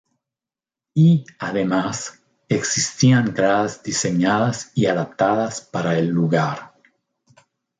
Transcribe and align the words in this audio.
Y, 0.95 1.25
además, 1.37 2.23
existían 2.49 3.35
gradas 3.35 3.83
diseñadas 3.83 4.71
y 4.73 4.87
adaptadas 4.87 5.61
para 5.61 5.95
el 5.99 6.07
lugar. 6.07 6.73